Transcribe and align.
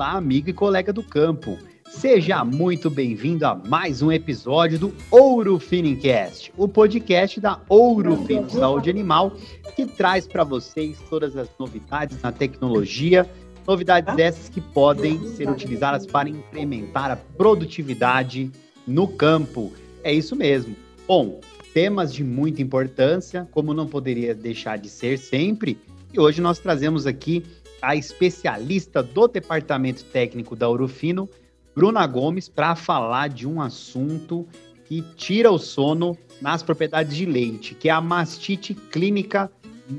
Olá, 0.00 0.12
amigo 0.12 0.48
e 0.48 0.54
colega 0.54 0.94
do 0.94 1.02
campo. 1.02 1.58
Seja 1.86 2.42
muito 2.42 2.88
bem-vindo 2.88 3.44
a 3.44 3.54
mais 3.54 4.00
um 4.00 4.10
episódio 4.10 4.78
do 4.78 4.94
Ouro 5.10 5.58
Finicast, 5.58 6.50
o 6.56 6.66
podcast 6.66 7.38
da 7.38 7.60
Ouro 7.68 8.16
Fino 8.24 8.48
Saúde 8.48 8.88
Animal, 8.88 9.36
que 9.76 9.84
traz 9.84 10.26
para 10.26 10.42
vocês 10.42 10.98
todas 11.10 11.36
as 11.36 11.50
novidades 11.58 12.18
na 12.22 12.32
tecnologia, 12.32 13.28
novidades 13.66 14.18
essas 14.18 14.48
que 14.48 14.62
podem 14.62 15.22
ser 15.36 15.50
utilizadas 15.50 16.06
para 16.06 16.30
incrementar 16.30 17.10
a 17.10 17.16
produtividade 17.16 18.50
no 18.86 19.06
campo. 19.06 19.70
É 20.02 20.10
isso 20.10 20.34
mesmo. 20.34 20.74
Bom, 21.06 21.42
temas 21.74 22.14
de 22.14 22.24
muita 22.24 22.62
importância, 22.62 23.46
como 23.50 23.74
não 23.74 23.86
poderia 23.86 24.34
deixar 24.34 24.78
de 24.78 24.88
ser 24.88 25.18
sempre, 25.18 25.78
e 26.12 26.18
hoje 26.18 26.40
nós 26.40 26.58
trazemos 26.58 27.06
aqui 27.06 27.44
a 27.82 27.96
especialista 27.96 29.02
do 29.02 29.26
Departamento 29.28 30.04
Técnico 30.04 30.54
da 30.54 30.68
Urufino, 30.68 31.28
Bruna 31.74 32.06
Gomes, 32.06 32.48
para 32.48 32.74
falar 32.74 33.28
de 33.28 33.46
um 33.46 33.60
assunto 33.60 34.46
que 34.86 35.02
tira 35.16 35.50
o 35.50 35.58
sono 35.58 36.16
nas 36.40 36.62
propriedades 36.62 37.16
de 37.16 37.24
leite, 37.24 37.74
que 37.74 37.88
é 37.88 37.92
a 37.92 38.00
mastite 38.00 38.74
clínica 38.74 39.50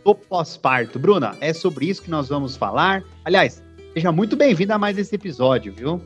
no 0.06 0.14
pós-parto. 0.14 1.00
Bruna, 1.00 1.36
é 1.40 1.54
sobre 1.54 1.86
isso 1.86 2.02
que 2.02 2.12
nós 2.12 2.30
vamos 2.30 2.56
falar. 2.56 3.04
Aliás, 3.24 3.64
seja 3.94 4.12
muito 4.12 4.36
bem-vinda 4.36 4.76
a 4.76 4.78
mais 4.78 4.98
esse 4.98 5.16
episódio, 5.16 5.74
viu? 5.74 6.02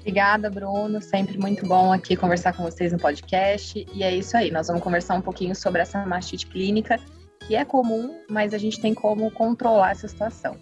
Obrigada, 0.00 0.48
Bruno. 0.48 1.02
Sempre 1.02 1.36
muito 1.36 1.66
bom 1.66 1.92
aqui 1.92 2.16
conversar 2.16 2.54
com 2.54 2.62
vocês 2.62 2.92
no 2.92 2.98
podcast. 2.98 3.86
E 3.92 4.02
é 4.02 4.14
isso 4.14 4.36
aí, 4.36 4.50
nós 4.50 4.68
vamos 4.68 4.82
conversar 4.82 5.14
um 5.14 5.20
pouquinho 5.20 5.54
sobre 5.54 5.82
essa 5.82 6.04
mastite 6.06 6.46
clínica 6.46 6.98
que 7.46 7.56
é 7.56 7.64
comum, 7.64 8.14
mas 8.30 8.54
a 8.54 8.58
gente 8.58 8.80
tem 8.80 8.94
como 8.94 9.30
controlar 9.30 9.90
essa 9.90 10.06
situação. 10.06 10.56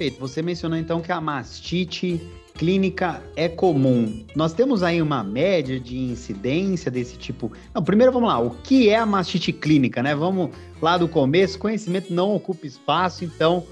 Perfeito. 0.00 0.18
Você 0.18 0.40
mencionou 0.40 0.78
então 0.78 1.02
que 1.02 1.12
a 1.12 1.20
mastite 1.20 2.18
clínica 2.54 3.22
é 3.36 3.50
comum. 3.50 4.24
Nós 4.34 4.54
temos 4.54 4.82
aí 4.82 5.02
uma 5.02 5.22
média 5.22 5.78
de 5.78 5.98
incidência 5.98 6.90
desse 6.90 7.18
tipo. 7.18 7.52
Não, 7.74 7.84
primeiro 7.84 8.10
vamos 8.10 8.30
lá. 8.30 8.38
O 8.38 8.48
que 8.48 8.88
é 8.88 8.96
a 8.96 9.04
mastite 9.04 9.52
clínica, 9.52 10.02
né? 10.02 10.14
Vamos 10.14 10.56
lá 10.80 10.96
do 10.96 11.06
começo. 11.06 11.58
Conhecimento 11.58 12.14
não 12.14 12.34
ocupa 12.34 12.66
espaço, 12.66 13.26
então 13.26 13.66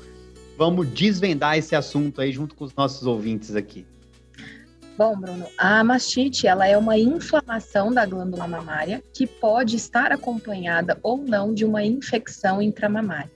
vamos 0.59 0.87
desvendar 0.91 1.57
esse 1.57 1.75
assunto 1.75 2.20
aí 2.20 2.31
junto 2.31 2.55
com 2.55 2.67
os 2.67 2.75
nossos 2.75 3.07
ouvintes 3.07 3.57
aqui. 3.57 3.87
Bom, 4.98 5.17
Bruno, 5.17 5.47
a 5.57 5.83
mastite 5.83 6.47
ela 6.47 6.69
é 6.69 6.77
uma 6.77 6.98
inflamação 6.98 7.91
da 7.91 8.05
glândula 8.05 8.47
mamária 8.47 9.03
que 9.15 9.27
pode 9.27 9.77
estar 9.77 10.13
acompanhada 10.13 10.98
ou 11.03 11.17
não 11.17 11.55
de 11.55 11.65
uma 11.65 11.83
infecção 11.83 12.61
intramamária. 12.61 13.31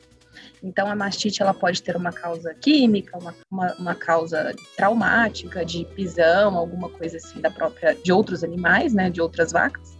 Então, 0.62 0.88
a 0.88 0.94
mastite 0.94 1.42
ela 1.42 1.52
pode 1.52 1.82
ter 1.82 1.96
uma 1.96 2.12
causa 2.12 2.54
química, 2.54 3.18
uma, 3.18 3.34
uma, 3.50 3.74
uma, 3.74 3.94
causa 3.94 4.54
traumática, 4.76 5.64
de 5.64 5.84
pisão, 5.86 6.56
alguma 6.56 6.88
coisa 6.88 7.16
assim 7.16 7.40
da 7.40 7.50
própria 7.50 7.94
de 7.94 8.12
outros 8.12 8.44
animais, 8.44 8.94
né, 8.94 9.10
de 9.10 9.20
outras 9.20 9.50
vacas. 9.50 9.96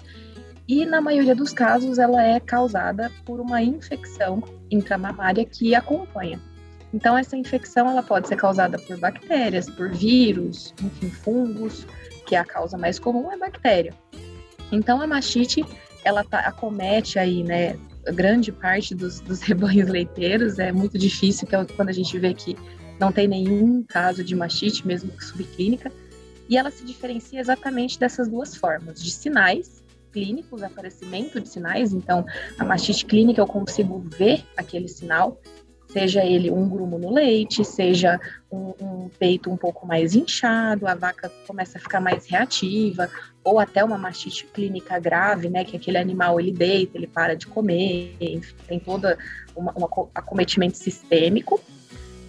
E 0.69 0.87
na 0.87 1.01
maioria 1.01 1.35
dos 1.35 1.53
casos, 1.53 1.99
ela 1.99 2.23
é 2.23 2.39
causada 2.39 3.11
por 3.25 3.41
uma 3.41 3.61
infecção 3.61 4.43
intramamária 4.71 5.45
que 5.45 5.75
acompanha. 5.75 6.41
Então, 6.95 7.19
essa 7.19 7.37
infecção 7.37 7.89
ela 7.91 8.03
pode 8.03 8.29
ser 8.29 8.37
causada 8.37 8.79
por 8.79 8.97
bactérias, 8.99 9.69
por 9.69 9.91
vírus, 9.91 10.73
enfim, 10.81 11.11
fungos, 11.11 11.87
que 12.27 12.37
é 12.37 12.39
a 12.39 12.45
causa 12.45 12.79
mais 12.79 12.99
comum 12.99 13.33
é 13.33 13.37
bactéria. 13.37 13.95
Então, 14.71 15.01
a 15.01 15.07
mastite, 15.07 15.65
ela 16.05 16.23
tá, 16.23 16.41
acomete 16.41 17.19
aí, 17.19 17.43
né, 17.43 17.77
grande 18.11 18.50
parte 18.50 18.95
dos, 18.95 19.20
dos 19.20 19.41
rebanhos 19.42 19.89
leiteiros. 19.89 20.58
É 20.58 20.72
muito 20.72 20.98
difícil 20.98 21.47
é 21.50 21.64
quando 21.77 21.89
a 21.89 21.92
gente 21.92 22.19
vê 22.19 22.34
que 22.34 22.56
não 22.98 23.12
tem 23.12 23.27
nenhum 23.27 23.83
caso 23.83 24.22
de 24.22 24.34
mastite, 24.34 24.86
mesmo 24.86 25.12
subclínica. 25.20 25.92
E 26.49 26.56
ela 26.56 26.71
se 26.71 26.84
diferencia 26.84 27.41
exatamente 27.41 27.99
dessas 27.99 28.28
duas 28.28 28.54
formas, 28.54 29.03
de 29.03 29.10
sinais 29.10 29.82
clínicos, 30.12 30.62
aparecimento 30.62 31.41
de 31.41 31.49
sinais. 31.49 31.93
Então, 31.93 32.25
a 32.59 32.65
mastite 32.65 33.06
clínica 33.06 33.41
eu 33.41 33.47
consigo 33.47 33.99
ver 33.99 34.44
aquele 34.56 34.87
sinal 34.87 35.41
seja 35.92 36.25
ele 36.25 36.50
um 36.50 36.69
grumo 36.69 36.98
no 36.98 37.12
leite, 37.12 37.64
seja 37.64 38.19
um, 38.50 38.72
um, 38.80 39.10
peito 39.19 39.50
um 39.50 39.56
pouco 39.56 39.86
mais 39.86 40.14
inchado, 40.14 40.86
a 40.86 40.94
vaca 40.94 41.30
começa 41.47 41.76
a 41.76 41.80
ficar 41.80 42.00
mais 42.00 42.26
reativa, 42.26 43.10
ou 43.44 43.58
até 43.60 43.84
uma 43.84 43.98
mastite 43.98 44.47
clínica 44.47 44.98
grave, 44.98 45.50
né, 45.50 45.64
que 45.64 45.76
aquele 45.76 45.98
animal 45.98 46.41
ele 46.41 46.50
deita, 46.50 46.97
ele 46.97 47.06
para 47.06 47.36
de 47.36 47.47
comer, 47.47 48.16
enfim, 48.20 48.54
tem 48.66 48.78
todo 48.78 49.06
um 49.54 49.69
acometimento 50.14 50.78
sistêmico. 50.78 51.60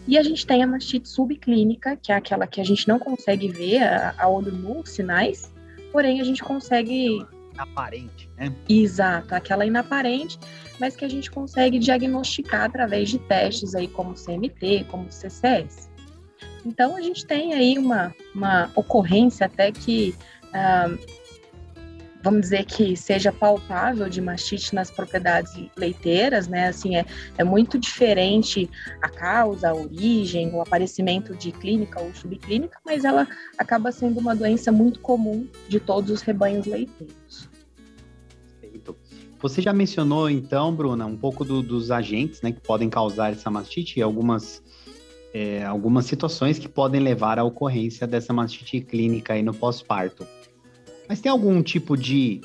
E 0.05 0.17
a 0.17 0.23
gente 0.23 0.45
tem 0.45 0.61
a 0.61 0.67
mastite 0.67 1.07
subclínica, 1.07 1.95
que 1.95 2.11
é 2.11 2.15
aquela 2.15 2.45
que 2.45 2.59
a 2.59 2.65
gente 2.65 2.85
não 2.89 2.99
consegue 2.99 3.47
ver 3.47 3.81
a, 3.83 4.13
a 4.17 4.27
olho 4.27 4.51
nu 4.51 4.85
sinais, 4.85 5.49
porém 5.93 6.19
a 6.19 6.23
gente 6.25 6.43
consegue 6.43 7.25
inaparente, 7.53 8.29
né? 8.37 8.53
Exato, 8.67 9.33
aquela 9.33 9.65
inaparente, 9.65 10.39
mas 10.79 10.95
que 10.95 11.05
a 11.05 11.09
gente 11.09 11.29
consegue 11.29 11.79
diagnosticar 11.79 12.63
através 12.63 13.09
de 13.09 13.19
testes 13.19 13.75
aí 13.75 13.87
como 13.87 14.13
CMT, 14.13 14.85
como 14.89 15.11
CCS. 15.11 15.89
Então 16.65 16.95
a 16.95 17.01
gente 17.01 17.25
tem 17.25 17.53
aí 17.53 17.77
uma, 17.77 18.13
uma 18.33 18.71
ocorrência 18.75 19.45
até 19.45 19.71
que 19.71 20.15
ah, 20.53 20.89
vamos 22.23 22.41
dizer 22.41 22.65
que 22.65 22.95
seja 22.95 23.33
palpável 23.33 24.07
de 24.07 24.21
mastite 24.21 24.73
nas 24.73 24.89
propriedades 24.89 25.53
leiteiras, 25.75 26.47
né? 26.47 26.69
Assim, 26.69 26.95
é, 26.95 27.05
é 27.37 27.43
muito 27.43 27.77
diferente 27.77 28.69
a 29.01 29.09
causa, 29.09 29.69
a 29.69 29.75
origem, 29.75 30.49
o 30.53 30.61
aparecimento 30.61 31.35
de 31.35 31.51
clínica 31.51 32.01
ou 32.01 32.13
subclínica, 32.15 32.79
mas 32.85 33.03
ela 33.03 33.27
acaba 33.57 33.91
sendo 33.91 34.19
uma 34.19 34.33
doença 34.33 34.71
muito 34.71 35.01
comum 35.01 35.47
de 35.67 35.81
todos 35.81 36.09
os 36.09 36.21
rebanhos 36.21 36.65
leiteiros. 36.65 37.49
Perfeito. 38.61 38.95
Você 39.41 39.61
já 39.61 39.73
mencionou, 39.73 40.29
então, 40.29 40.73
Bruna, 40.73 41.05
um 41.05 41.17
pouco 41.17 41.43
do, 41.43 41.61
dos 41.61 41.91
agentes 41.91 42.41
né, 42.41 42.53
que 42.53 42.61
podem 42.61 42.89
causar 42.89 43.33
essa 43.33 43.51
mastite 43.51 43.99
e 43.99 44.01
algumas, 44.01 44.63
é, 45.33 45.65
algumas 45.65 46.05
situações 46.05 46.57
que 46.57 46.69
podem 46.69 47.01
levar 47.01 47.37
à 47.37 47.43
ocorrência 47.43 48.07
dessa 48.07 48.31
mastite 48.31 48.79
clínica 48.79 49.33
aí 49.33 49.43
no 49.43 49.53
pós-parto. 49.53 50.25
Mas 51.13 51.21
tem 51.21 51.31
algum 51.31 51.61
tipo 51.61 51.95
de 51.95 52.41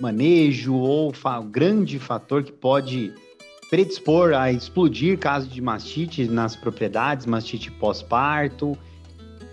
manejo 0.00 0.74
ou 0.74 1.12
fa 1.12 1.40
grande 1.40 1.98
fator 1.98 2.44
que 2.44 2.52
pode 2.52 3.12
predispor 3.68 4.32
a 4.32 4.52
explodir 4.52 5.18
casos 5.18 5.52
de 5.52 5.60
mastite 5.60 6.28
nas 6.28 6.54
propriedades, 6.54 7.26
mastite 7.26 7.68
pós-parto? 7.68 8.78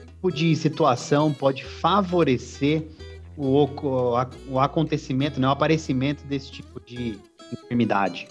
Tipo 0.06 0.32
de 0.32 0.56
situação 0.56 1.34
pode 1.34 1.66
favorecer 1.66 2.88
o, 3.36 3.64
o, 3.64 4.14
o 4.50 4.60
acontecimento, 4.60 5.42
né, 5.42 5.48
o 5.48 5.52
aparecimento 5.52 6.24
desse 6.28 6.52
tipo 6.52 6.80
de 6.80 7.18
enfermidade? 7.52 8.28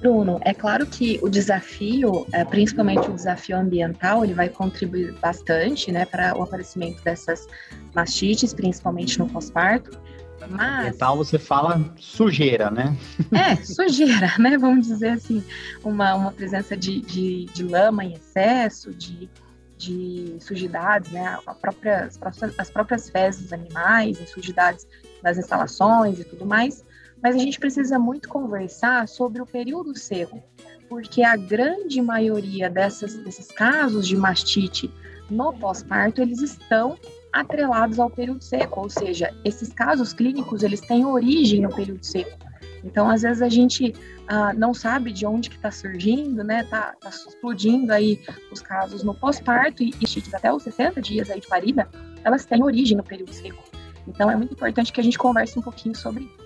Bruno, 0.00 0.40
é 0.42 0.54
claro 0.54 0.86
que 0.86 1.20
o 1.22 1.28
desafio, 1.28 2.26
é, 2.32 2.42
principalmente 2.42 3.10
o 3.10 3.12
desafio 3.12 3.58
ambiental, 3.58 4.24
ele 4.24 4.32
vai 4.32 4.48
contribuir 4.48 5.12
bastante, 5.20 5.92
né, 5.92 6.06
para 6.06 6.36
o 6.36 6.42
aparecimento 6.42 7.02
dessas 7.04 7.46
mastites, 7.94 8.54
principalmente 8.54 9.18
no 9.18 9.28
pós-parto. 9.28 10.00
Mas... 10.48 10.86
Ambiental 10.86 11.16
você 11.18 11.38
fala 11.38 11.92
sujeira, 11.98 12.70
né? 12.70 12.96
É, 13.30 13.56
sujeira, 13.56 14.32
né? 14.40 14.56
Vamos 14.56 14.86
dizer 14.86 15.10
assim, 15.10 15.44
uma, 15.84 16.14
uma 16.14 16.32
presença 16.32 16.74
de, 16.74 17.02
de, 17.02 17.44
de 17.52 17.62
lama 17.62 18.02
em 18.02 18.14
excesso, 18.14 18.94
de, 18.94 19.28
de 19.76 20.36
sujidades, 20.40 21.10
né? 21.12 21.38
A 21.46 21.54
própria, 21.54 22.04
as, 22.04 22.16
próprias, 22.16 22.54
as 22.56 22.70
próprias 22.70 23.10
fezes 23.10 23.42
dos 23.42 23.52
animais, 23.52 24.18
as 24.18 24.30
sujidades 24.30 24.86
das 25.22 25.36
instalações 25.36 26.18
e 26.18 26.24
tudo 26.24 26.46
mais 26.46 26.82
mas 27.22 27.36
a 27.36 27.38
gente 27.38 27.58
precisa 27.58 27.98
muito 27.98 28.28
conversar 28.28 29.06
sobre 29.06 29.40
o 29.40 29.46
período 29.46 29.96
seco, 29.96 30.42
porque 30.88 31.22
a 31.22 31.36
grande 31.36 32.00
maioria 32.00 32.68
dessas, 32.68 33.16
desses 33.18 33.48
casos 33.48 34.06
de 34.06 34.16
mastite 34.16 34.92
no 35.30 35.52
pós-parto, 35.52 36.20
eles 36.20 36.40
estão 36.40 36.98
atrelados 37.32 38.00
ao 38.00 38.10
período 38.10 38.42
seco, 38.42 38.80
ou 38.80 38.90
seja, 38.90 39.32
esses 39.44 39.72
casos 39.72 40.12
clínicos, 40.12 40.62
eles 40.62 40.80
têm 40.80 41.06
origem 41.06 41.60
no 41.60 41.74
período 41.74 42.04
seco. 42.04 42.36
Então, 42.82 43.08
às 43.08 43.22
vezes 43.22 43.42
a 43.42 43.48
gente 43.48 43.94
ah, 44.26 44.52
não 44.52 44.72
sabe 44.72 45.12
de 45.12 45.26
onde 45.26 45.50
que 45.50 45.56
está 45.56 45.70
surgindo, 45.70 46.42
né? 46.42 46.64
Tá, 46.64 46.94
tá, 47.00 47.10
explodindo 47.10 47.92
aí 47.92 48.20
os 48.50 48.60
casos 48.60 49.02
no 49.02 49.14
pós-parto 49.14 49.82
e, 49.82 49.90
e 49.90 50.34
até 50.34 50.52
os 50.52 50.62
60 50.62 51.00
dias 51.00 51.30
aí 51.30 51.40
de 51.40 51.46
parida, 51.46 51.88
elas 52.24 52.44
têm 52.44 52.64
origem 52.64 52.96
no 52.96 53.04
período 53.04 53.32
seco. 53.32 53.62
Então, 54.08 54.30
é 54.30 54.36
muito 54.36 54.54
importante 54.54 54.92
que 54.92 55.00
a 55.00 55.04
gente 55.04 55.18
converse 55.18 55.58
um 55.58 55.62
pouquinho 55.62 55.94
sobre 55.94 56.24
isso. 56.24 56.39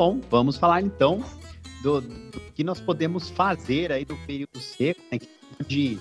Bom, 0.00 0.18
vamos 0.30 0.56
falar 0.56 0.80
então 0.80 1.22
do, 1.82 2.00
do 2.00 2.40
que 2.54 2.64
nós 2.64 2.80
podemos 2.80 3.28
fazer 3.28 3.92
aí 3.92 4.02
do 4.02 4.16
período 4.26 4.58
seco, 4.58 4.98
né, 5.12 5.18
de 5.66 5.98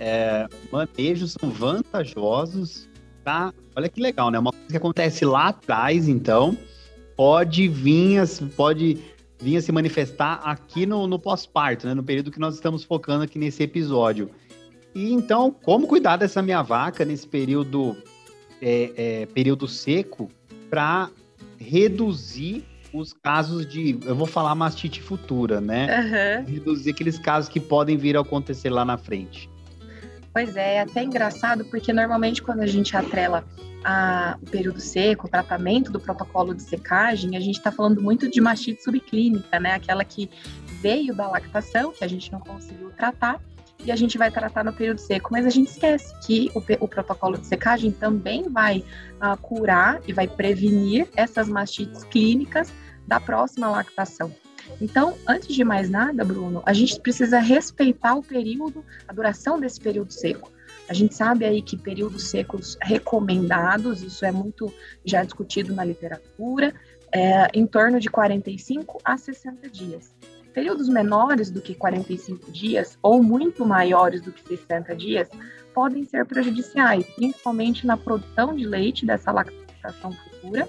é, 0.00 0.48
manejos 0.72 1.36
são 1.38 1.48
vantajosos, 1.48 2.88
tá? 3.22 3.54
Olha 3.76 3.88
que 3.88 4.00
legal, 4.00 4.32
né? 4.32 4.38
Uma 4.40 4.50
coisa 4.50 4.66
que 4.66 4.76
acontece 4.76 5.24
lá 5.24 5.50
atrás, 5.50 6.08
então, 6.08 6.58
pode 7.16 7.68
vir, 7.68 8.20
pode 8.56 8.98
vinha 9.40 9.60
se 9.60 9.70
manifestar 9.70 10.40
aqui 10.42 10.84
no, 10.84 11.06
no 11.06 11.16
pós-parto, 11.16 11.86
né? 11.86 11.94
No 11.94 12.02
período 12.02 12.32
que 12.32 12.40
nós 12.40 12.56
estamos 12.56 12.82
focando 12.82 13.22
aqui 13.22 13.38
nesse 13.38 13.62
episódio. 13.62 14.28
E 14.92 15.12
então, 15.12 15.52
como 15.52 15.86
cuidar 15.86 16.16
dessa 16.16 16.42
minha 16.42 16.62
vaca 16.62 17.04
nesse 17.04 17.28
período, 17.28 17.96
é, 18.60 18.92
é, 18.96 19.26
período 19.26 19.68
seco 19.68 20.28
para 20.68 21.08
reduzir 21.60 22.64
os 22.92 23.12
casos 23.12 23.66
de, 23.66 23.98
eu 24.04 24.14
vou 24.14 24.26
falar 24.26 24.54
mastite 24.54 25.00
futura, 25.00 25.60
né? 25.60 25.86
Uhum. 26.00 26.52
Reduzir 26.52 26.90
aqueles 26.90 27.18
casos 27.18 27.48
que 27.48 27.60
podem 27.60 27.96
vir 27.96 28.16
a 28.16 28.20
acontecer 28.20 28.70
lá 28.70 28.84
na 28.84 28.96
frente. 28.96 29.48
Pois 30.32 30.56
é, 30.56 30.76
é 30.76 30.80
até 30.80 31.02
engraçado 31.02 31.64
porque 31.64 31.92
normalmente 31.92 32.40
quando 32.42 32.60
a 32.60 32.66
gente 32.66 32.96
atrela 32.96 33.44
a, 33.84 34.38
o 34.40 34.46
período 34.50 34.80
seco, 34.80 35.26
o 35.26 35.30
tratamento 35.30 35.90
do 35.90 35.98
protocolo 35.98 36.54
de 36.54 36.62
secagem, 36.62 37.36
a 37.36 37.40
gente 37.40 37.56
está 37.56 37.72
falando 37.72 38.00
muito 38.00 38.30
de 38.30 38.40
mastite 38.40 38.82
subclínica, 38.82 39.58
né? 39.58 39.74
Aquela 39.74 40.04
que 40.04 40.30
veio 40.80 41.14
da 41.14 41.28
lactação, 41.28 41.92
que 41.92 42.04
a 42.04 42.08
gente 42.08 42.30
não 42.30 42.40
conseguiu 42.40 42.90
tratar, 42.90 43.40
e 43.84 43.90
a 43.90 43.96
gente 43.96 44.18
vai 44.18 44.30
tratar 44.30 44.64
no 44.64 44.72
período 44.72 44.98
seco. 44.98 45.30
Mas 45.32 45.46
a 45.46 45.50
gente 45.50 45.68
esquece 45.68 46.14
que 46.26 46.50
o, 46.54 46.62
o 46.84 46.88
protocolo 46.88 47.38
de 47.38 47.46
secagem 47.46 47.90
também 47.90 48.48
vai 48.48 48.78
uh, 48.78 49.36
curar 49.40 50.00
e 50.06 50.12
vai 50.12 50.26
prevenir 50.26 51.08
essas 51.16 51.48
mastites 51.48 52.04
clínicas 52.04 52.72
da 53.06 53.18
próxima 53.18 53.68
lactação. 53.68 54.32
Então, 54.80 55.16
antes 55.26 55.54
de 55.54 55.64
mais 55.64 55.90
nada, 55.90 56.24
Bruno, 56.24 56.62
a 56.64 56.72
gente 56.72 57.00
precisa 57.00 57.40
respeitar 57.40 58.14
o 58.14 58.22
período, 58.22 58.84
a 59.08 59.12
duração 59.12 59.58
desse 59.58 59.80
período 59.80 60.12
seco. 60.12 60.50
A 60.88 60.92
gente 60.92 61.14
sabe 61.14 61.44
aí 61.44 61.62
que 61.62 61.76
períodos 61.76 62.30
secos 62.30 62.76
recomendados, 62.82 64.02
isso 64.02 64.24
é 64.24 64.32
muito 64.32 64.72
já 65.04 65.22
discutido 65.22 65.74
na 65.74 65.84
literatura, 65.84 66.74
é, 67.12 67.48
em 67.54 67.66
torno 67.66 67.98
de 67.98 68.08
45 68.08 69.00
a 69.04 69.16
60 69.16 69.68
dias. 69.68 70.12
Períodos 70.52 70.88
menores 70.88 71.50
do 71.50 71.60
que 71.60 71.74
45 71.74 72.50
dias 72.50 72.98
ou 73.02 73.22
muito 73.22 73.64
maiores 73.64 74.20
do 74.20 74.32
que 74.32 74.42
60 74.42 74.96
dias 74.96 75.28
podem 75.72 76.04
ser 76.04 76.26
prejudiciais, 76.26 77.06
principalmente 77.14 77.86
na 77.86 77.96
produção 77.96 78.54
de 78.56 78.66
leite 78.66 79.06
dessa 79.06 79.30
lactação 79.30 80.12
futura 80.12 80.68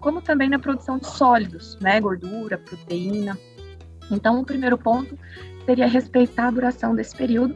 como 0.00 0.22
também 0.22 0.48
na 0.48 0.58
produção 0.58 0.98
de 0.98 1.06
sólidos, 1.06 1.78
né, 1.80 2.00
gordura, 2.00 2.58
proteína. 2.58 3.38
Então, 4.10 4.40
o 4.40 4.44
primeiro 4.44 4.76
ponto 4.76 5.16
seria 5.64 5.86
respeitar 5.86 6.48
a 6.48 6.50
duração 6.50 6.94
desse 6.94 7.14
período, 7.14 7.54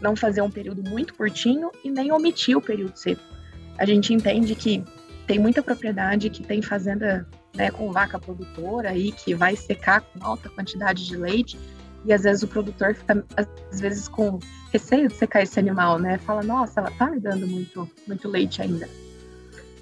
não 0.00 0.14
fazer 0.14 0.42
um 0.42 0.50
período 0.50 0.88
muito 0.88 1.14
curtinho 1.14 1.70
e 1.82 1.90
nem 1.90 2.12
omitir 2.12 2.56
o 2.56 2.60
período 2.60 2.96
seco. 2.96 3.22
A 3.78 3.86
gente 3.86 4.12
entende 4.12 4.54
que 4.54 4.84
tem 5.26 5.38
muita 5.38 5.62
propriedade 5.62 6.30
que 6.30 6.44
tem 6.44 6.62
fazenda 6.62 7.26
né, 7.56 7.70
com 7.70 7.90
vaca 7.90 8.18
produtora 8.18 8.90
aí 8.90 9.12
que 9.12 9.34
vai 9.34 9.56
secar 9.56 10.02
com 10.02 10.24
alta 10.24 10.48
quantidade 10.48 11.06
de 11.06 11.16
leite 11.16 11.58
e 12.04 12.12
às 12.12 12.22
vezes 12.22 12.42
o 12.42 12.48
produtor 12.48 12.94
fica 12.94 13.24
às 13.36 13.80
vezes 13.80 14.06
com 14.06 14.38
receio 14.72 15.08
de 15.08 15.14
secar 15.14 15.42
esse 15.42 15.58
animal, 15.58 15.98
né? 15.98 16.18
Fala, 16.18 16.42
nossa, 16.42 16.80
ela 16.80 16.90
tá 16.92 17.10
me 17.10 17.18
dando 17.18 17.46
muito 17.46 17.90
muito 18.06 18.28
leite 18.28 18.62
ainda. 18.62 18.88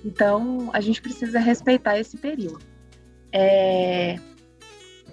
Então, 0.04 0.70
a 0.72 0.80
gente 0.80 1.00
precisa 1.00 1.38
respeitar 1.38 1.98
esse 1.98 2.16
período. 2.16 2.60
É, 3.32 4.18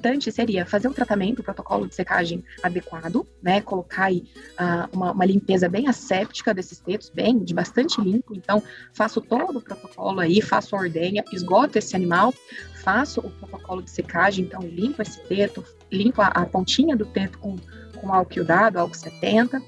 importante 0.01 0.31
seria 0.31 0.65
fazer 0.65 0.87
um 0.87 0.93
tratamento, 0.93 1.41
um 1.41 1.43
protocolo 1.43 1.87
de 1.87 1.93
secagem 1.93 2.43
adequado, 2.63 3.25
né? 3.41 3.61
Colocar 3.61 4.05
aí 4.05 4.23
uh, 4.59 4.89
uma, 4.91 5.11
uma, 5.11 5.25
limpeza 5.25 5.69
bem 5.69 5.87
asséptica 5.87 6.53
desses 6.55 6.79
tetos, 6.79 7.09
bem, 7.09 7.37
de 7.37 7.53
bastante 7.53 8.01
limpo. 8.01 8.33
Então, 8.33 8.63
faço 8.93 9.21
todo 9.21 9.59
o 9.59 9.61
protocolo 9.61 10.19
aí, 10.19 10.41
faço 10.41 10.75
a 10.75 10.79
ordenha, 10.79 11.23
esgoto 11.31 11.77
esse 11.77 11.95
animal, 11.95 12.33
faço 12.83 13.19
o 13.19 13.29
protocolo 13.29 13.83
de 13.83 13.91
secagem, 13.91 14.45
então 14.45 14.61
limpo 14.61 15.03
esse 15.03 15.21
teto, 15.21 15.63
limpo 15.91 16.19
a, 16.21 16.27
a 16.27 16.45
pontinha 16.47 16.97
do 16.97 17.05
teto 17.05 17.37
com, 17.37 17.55
com 17.95 18.11
álcool 18.11 18.43
dado, 18.43 18.77
álcool 18.77 18.95
70, 18.95 19.61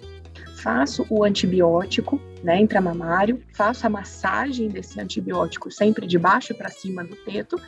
faço 0.55 1.05
o 1.09 1.23
antibiótico, 1.23 2.19
né, 2.41 2.59
intramamário, 2.59 3.39
faço 3.53 3.85
a 3.85 3.89
massagem 3.89 4.67
desse 4.67 4.99
antibiótico 4.99 5.69
sempre 5.69 6.07
de 6.07 6.17
baixo 6.17 6.55
para 6.55 6.69
cima 6.69 7.03
do 7.03 7.15
teto 7.17 7.61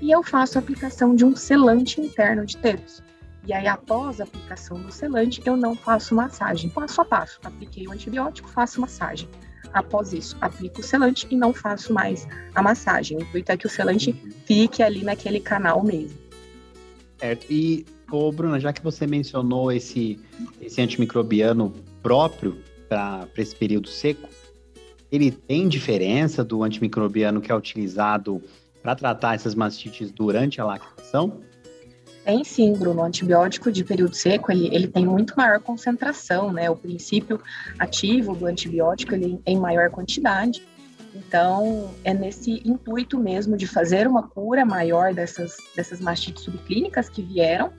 e 0.00 0.10
eu 0.10 0.22
faço 0.22 0.58
a 0.58 0.60
aplicação 0.60 1.14
de 1.14 1.24
um 1.24 1.34
selante 1.34 2.00
interno 2.00 2.46
de 2.46 2.56
tetos. 2.56 3.02
E 3.46 3.52
aí, 3.52 3.66
após 3.66 4.20
a 4.20 4.24
aplicação 4.24 4.78
do 4.80 4.92
selante, 4.92 5.40
eu 5.44 5.56
não 5.56 5.74
faço 5.74 6.14
massagem. 6.14 6.68
Passo 6.68 7.00
a 7.00 7.04
passo. 7.04 7.38
Apliquei 7.42 7.86
o 7.86 7.92
antibiótico, 7.92 8.48
faço 8.48 8.80
massagem. 8.80 9.28
Após 9.72 10.12
isso, 10.12 10.36
aplico 10.40 10.80
o 10.80 10.84
selante 10.84 11.26
e 11.30 11.36
não 11.36 11.52
faço 11.52 11.92
mais 11.92 12.26
a 12.54 12.62
massagem. 12.62 13.16
O 13.16 13.22
intuito 13.22 13.50
é 13.52 13.56
que 13.56 13.66
o 13.66 13.70
selante 13.70 14.12
fique 14.44 14.82
ali 14.82 15.02
naquele 15.02 15.40
canal 15.40 15.82
mesmo. 15.82 16.18
Certo. 17.18 17.46
E, 17.50 17.86
ô, 18.10 18.30
Bruna, 18.30 18.60
já 18.60 18.72
que 18.72 18.82
você 18.82 19.06
mencionou 19.06 19.72
esse, 19.72 20.18
esse 20.60 20.80
antimicrobiano 20.80 21.72
próprio 22.02 22.58
para 22.88 23.28
esse 23.36 23.56
período 23.56 23.88
seco, 23.88 24.28
ele 25.10 25.30
tem 25.30 25.68
diferença 25.68 26.44
do 26.44 26.62
antimicrobiano 26.62 27.40
que 27.40 27.50
é 27.50 27.54
utilizado 27.54 28.42
para 28.88 28.96
tratar 28.96 29.34
essas 29.34 29.54
mastites 29.54 30.10
durante 30.10 30.60
a 30.62 30.64
lactação? 30.64 31.42
Tem 32.24 32.42
sim, 32.42 32.72
Bruno. 32.72 33.02
O 33.02 33.04
antibiótico 33.04 33.70
de 33.70 33.84
período 33.84 34.14
seco, 34.14 34.50
ele, 34.50 34.74
ele 34.74 34.88
tem 34.88 35.04
muito 35.04 35.34
maior 35.36 35.60
concentração, 35.60 36.50
né? 36.52 36.70
O 36.70 36.76
princípio 36.76 37.40
ativo 37.78 38.34
do 38.34 38.46
antibiótico, 38.46 39.14
ele 39.14 39.40
é 39.44 39.52
em 39.52 39.58
maior 39.58 39.90
quantidade. 39.90 40.62
Então, 41.14 41.90
é 42.04 42.14
nesse 42.14 42.62
intuito 42.64 43.18
mesmo 43.18 43.56
de 43.56 43.66
fazer 43.66 44.06
uma 44.06 44.22
cura 44.22 44.64
maior 44.64 45.12
dessas, 45.12 45.56
dessas 45.76 46.00
mastites 46.00 46.44
subclínicas 46.44 47.10
que 47.10 47.20
vieram 47.20 47.72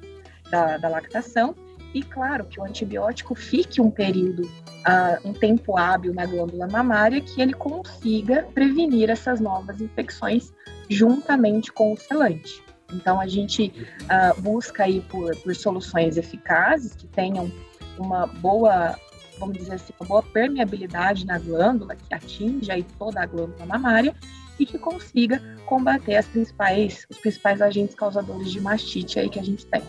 da, 0.52 0.78
da 0.78 0.90
lactação 0.90 1.56
e 1.94 2.03
claro 2.03 2.45
que 2.45 2.59
o 2.59 2.63
antibiótico 2.63 3.33
fique 3.33 3.81
um 3.81 3.89
período, 3.89 4.44
uh, 4.44 5.27
um 5.27 5.33
tempo 5.33 5.77
hábil 5.77 6.13
na 6.13 6.25
glândula 6.25 6.68
mamária 6.68 7.19
que 7.19 7.41
ele 7.41 7.53
consiga 7.53 8.44
prevenir 8.53 9.09
essas 9.09 9.39
novas 9.39 9.81
infecções 9.81 10.53
juntamente 10.89 11.71
com 11.71 11.94
o 11.94 11.97
selante. 11.97 12.63
Então 12.94 13.19
a 13.19 13.27
gente 13.27 13.74
uh, 14.03 14.41
busca 14.41 14.83
aí 14.83 15.01
por, 15.01 15.36
por 15.38 15.56
soluções 15.56 16.18
eficazes 16.18 16.95
que 16.95 17.07
tenham 17.07 17.51
uma 17.97 18.27
boa, 18.27 18.95
vamos 19.39 19.57
dizer 19.57 19.75
assim, 19.75 19.94
uma 20.00 20.07
boa 20.07 20.24
permeabilidade 20.24 21.25
na 21.25 21.39
glândula, 21.39 21.95
que 21.95 22.13
atinja 22.13 22.74
aí 22.74 22.83
toda 22.97 23.21
a 23.21 23.25
glândula 23.25 23.65
mamária 23.65 24.15
e 24.59 24.65
que 24.65 24.77
consiga 24.77 25.41
combater 25.65 26.15
as 26.15 26.27
principais, 26.27 27.06
os 27.09 27.18
principais 27.18 27.62
agentes 27.62 27.95
causadores 27.95 28.51
de 28.51 28.59
mastite 28.59 29.19
aí 29.19 29.30
que 29.30 29.39
a 29.39 29.44
gente 29.44 29.65
tem. 29.65 29.81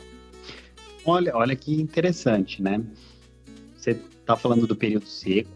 Olha, 1.05 1.37
olha 1.37 1.57
que 1.57 1.81
interessante, 1.81 2.63
né? 2.63 2.83
Você 3.77 3.93
está 3.93 4.37
falando 4.37 4.67
do 4.67 4.77
período 4.77 5.07
seco, 5.07 5.51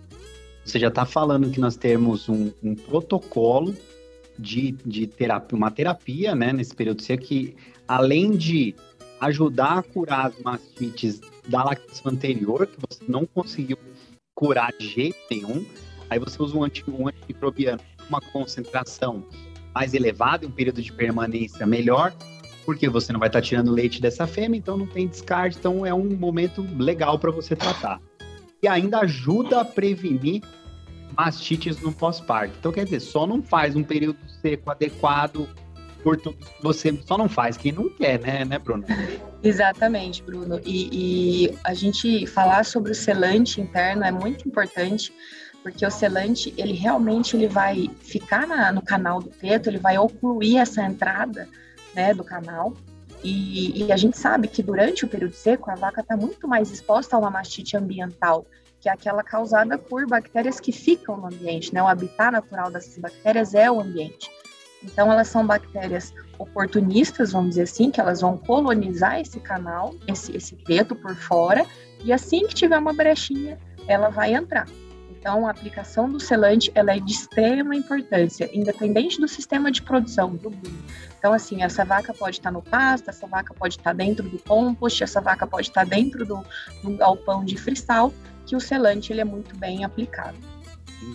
você 0.65 0.79
já 0.79 0.89
está 0.89 1.05
falando 1.05 1.51
que 1.51 1.61
nós 1.61 1.77
temos 1.77 2.29
um, 2.29 2.51
um 2.63 2.75
protocolo 2.75 3.77
de, 4.39 4.73
de 4.85 5.07
terapia, 5.07 5.57
uma 5.57 5.71
terapia, 5.71 6.35
né, 6.35 6.53
nesse 6.53 6.75
período 6.75 7.03
seco, 7.03 7.23
que 7.23 7.55
além 7.87 8.33
de 8.33 8.75
ajudar 9.21 9.79
a 9.79 9.83
curar 9.83 10.27
as 10.27 10.39
mastites 10.41 11.21
da 11.47 11.63
lactação 11.63 12.13
anterior, 12.13 12.67
que 12.67 12.79
você 12.81 13.05
não 13.07 13.27
conseguiu 13.27 13.77
curar 14.35 14.73
de 14.73 14.89
jeito 14.89 15.19
nenhum, 15.31 15.65
aí 16.09 16.19
você 16.19 16.43
usa 16.43 16.57
um, 16.57 16.65
anti, 16.65 16.83
um 16.89 17.09
antimicrobiano 17.09 17.81
com 17.99 18.09
uma 18.09 18.21
concentração 18.21 19.25
mais 19.75 19.93
elevada, 19.93 20.47
um 20.47 20.51
período 20.51 20.81
de 20.83 20.93
permanência 20.93 21.67
melhor, 21.67 22.15
porque 22.65 22.89
você 22.89 23.13
não 23.13 23.21
vai 23.21 23.29
estar 23.29 23.41
tá 23.41 23.47
tirando 23.47 23.71
leite 23.71 24.01
dessa 24.01 24.27
fêmea, 24.27 24.59
então 24.59 24.77
não 24.77 24.87
tem 24.87 25.07
descarte, 25.07 25.59
então 25.59 25.85
é 25.85 25.93
um 25.93 26.17
momento 26.17 26.67
legal 26.79 27.19
para 27.19 27.31
você 27.31 27.55
tratar. 27.55 28.01
E 28.63 28.69
ainda 28.69 29.01
ajuda 29.01 29.61
a 29.61 29.65
prevenir 29.65 30.43
mastites 31.17 31.81
no 31.81 31.93
pós-parto. 31.93 32.55
Então, 32.59 32.73
quer 32.73 32.85
dizer, 32.85 33.01
só 33.01 33.27
não 33.27 33.43
faz 33.43 33.77
um 33.77 33.85
período 33.85 34.19
seco 34.41 34.71
adequado 34.71 35.49
por 36.03 36.19
tudo 36.19 36.37
você 36.61 36.93
só 37.07 37.17
não 37.17 37.29
faz 37.31 37.57
quem 37.57 37.73
não 37.73 37.89
quer, 37.89 38.21
né, 38.21 38.45
né, 38.45 38.59
Bruno? 38.59 38.85
Exatamente, 39.43 40.23
Bruno. 40.23 40.61
E, 40.65 40.89
e 40.93 41.59
a 41.65 41.73
gente 41.73 42.27
falar 42.27 42.65
sobre 42.65 42.93
o 42.93 42.95
selante 42.95 43.61
interno 43.61 44.05
é 44.05 44.13
muito 44.13 44.47
importante, 44.47 45.13
porque 45.63 45.85
o 45.85 45.91
selante, 45.91 46.53
ele 46.59 46.75
realmente 46.75 47.35
ele 47.35 47.49
vai 47.49 47.91
ficar 48.01 48.47
na, 48.47 48.71
no 48.71 48.83
canal 48.83 49.21
do 49.21 49.31
teto, 49.31 49.71
ele 49.71 49.79
vai 49.79 49.97
ocluir 49.97 50.59
essa 50.59 50.83
entrada 50.83 51.49
né, 51.95 52.15
do 52.15 52.25
canal. 52.25 52.75
E, 53.23 53.85
e, 53.85 53.93
a 53.93 53.97
gente 53.97 54.19
sabe 54.19 54.49
que 54.49 54.63
durante 54.63 55.05
o 55.05 55.09
período 55.09 55.33
seco 55.33 55.71
a 55.71 55.75
vaca 55.75 56.03
está 56.03 56.17
muito 56.17 56.47
mais 56.47 56.71
exposta 56.71 57.17
a 57.17 57.19
uma 57.19 57.31
mastite 57.31 57.75
ambiental, 57.77 58.45
que 58.81 58.89
é 58.89 58.93
aquela 58.93 59.23
causada 59.23 59.79
por 59.79 60.07
bactérias 60.07 60.61
que 60.61 60.73
ficam 60.73 61.17
no 61.17 61.27
ambiente, 61.27 61.73
né? 61.73 61.83
O 61.83 61.87
habitat 61.87 62.31
natural 62.31 62.71
dessas 62.71 62.99
bactérias 62.99 63.55
é 63.55 63.71
o 63.71 63.81
ambiente. 63.81 64.31
Então 64.83 65.11
elas 65.11 65.29
são 65.29 65.47
bactérias 65.47 66.13
oportunistas, 66.39 67.33
vamos 67.33 67.51
dizer 67.51 67.63
assim, 67.63 67.91
que 67.91 67.99
elas 67.99 68.21
vão 68.21 68.37
colonizar 68.37 69.19
esse 69.19 69.41
canal, 69.41 69.95
esse, 70.07 70.37
esse 70.37 70.55
teto 70.57 70.95
por 70.95 71.15
fora, 71.15 71.65
e 72.05 72.13
assim 72.13 72.47
que 72.47 72.55
tiver 72.55 72.79
uma 72.79 72.93
brechinha, 72.93 73.59
ela 73.89 74.11
vai 74.11 74.35
entrar. 74.35 74.67
Então, 75.25 75.47
a 75.47 75.51
aplicação 75.51 76.07
do 76.07 76.21
selante 76.21 76.71
ela 76.75 76.95
é 76.95 77.01
de 77.01 77.11
extrema 77.11 77.75
importância, 77.75 78.51
independente 78.53 79.19
do 79.19 79.27
sistema 79.27 79.73
de 79.73 79.81
produção 79.81 80.37
do 80.37 80.53
Então, 81.19 81.33
assim, 81.33 81.63
essa 81.63 81.83
vaca 81.83 82.13
pode 82.13 82.37
estar 82.37 82.51
no 82.51 82.61
pasto, 82.61 83.09
essa 83.09 83.27
vaca 83.27 83.55
pode 83.55 83.79
estar 83.79 83.95
dentro 83.95 84.29
do 84.29 84.39
compost, 84.39 85.03
essa 85.03 85.23
vaca 85.23 85.47
pode 85.47 85.69
estar 85.69 85.87
dentro 85.87 86.27
do, 86.27 86.45
do 86.83 86.91
galpão 86.99 87.43
de 87.43 87.57
freestyle, 87.57 88.13
que 88.45 88.55
o 88.55 88.61
selante 88.61 89.15
ele 89.15 89.23
é 89.23 89.25
muito 89.25 89.57
bem 89.57 89.83
aplicado. 89.83 90.37